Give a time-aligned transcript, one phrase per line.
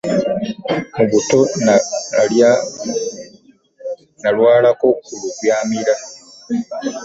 [0.95, 1.39] Mu buto
[4.21, 4.89] nalwalako
[5.19, 5.93] lubyamira.